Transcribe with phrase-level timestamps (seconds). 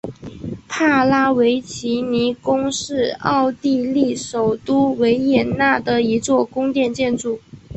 [0.67, 7.39] 帕拉维奇尼宫是奥地利首都维也纳的一座宫殿建筑。